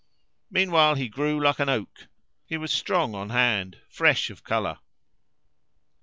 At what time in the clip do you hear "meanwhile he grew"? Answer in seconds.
0.49-1.39